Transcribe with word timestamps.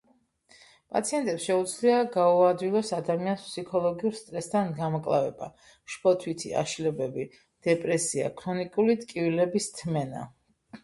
პაციენტებს 0.93 1.43
შეუძლია 1.49 1.97
გაუადვილოს 2.13 2.93
ადამიანს 2.99 3.43
ფსიქოლოგიურ 3.49 4.15
სტრესთან 4.19 4.71
გამკლავება, 4.79 5.49
შფოთვითი 5.95 6.53
აშლილობები, 6.63 7.25
დეპრესია, 7.69 8.31
ქრონიკული 8.41 8.97
ტკივილების 9.05 9.69
თმენა. 9.81 10.25